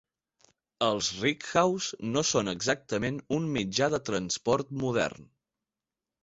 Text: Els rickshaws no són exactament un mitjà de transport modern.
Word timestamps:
Els 0.85 1.09
rickshaws 1.25 1.89
no 2.15 2.23
són 2.29 2.49
exactament 2.55 3.19
un 3.37 3.47
mitjà 3.59 3.91
de 3.97 4.01
transport 4.09 4.75
modern. 4.87 5.31